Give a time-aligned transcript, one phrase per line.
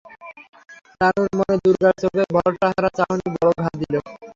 [1.01, 3.95] রানুর মনে দুর্গার চোখের ভরসা-হারা চাহনি বড় ঘা দিল।